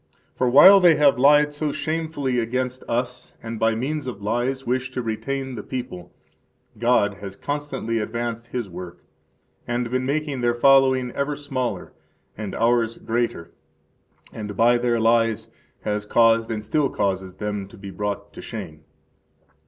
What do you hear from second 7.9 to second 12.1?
advanced His work, and been making their following ever smaller